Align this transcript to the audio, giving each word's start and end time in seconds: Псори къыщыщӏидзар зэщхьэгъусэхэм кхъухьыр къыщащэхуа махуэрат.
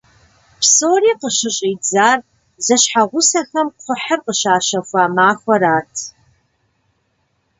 Псори 0.59 1.11
къыщыщӏидзар 1.19 2.17
зэщхьэгъусэхэм 2.65 3.67
кхъухьыр 3.77 4.19
къыщащэхуа 4.25 5.03
махуэрат. 5.15 5.93